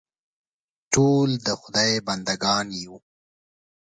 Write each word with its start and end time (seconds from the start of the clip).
ټول 0.93 1.29
د 1.45 1.47
خدای 1.61 1.91
بندهګان 2.07 2.67
یو. 2.83 2.95